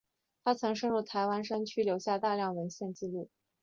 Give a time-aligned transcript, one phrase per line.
[0.43, 3.29] 他曾深入台湾山区探访并留下大量相关文献纪录。